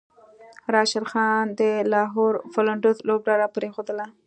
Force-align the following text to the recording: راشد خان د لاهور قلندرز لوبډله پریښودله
راشد 0.73 1.05
خان 1.11 1.43
د 1.59 1.61
لاهور 1.91 2.33
قلندرز 2.53 2.97
لوبډله 3.07 3.47
پریښودله 3.55 4.05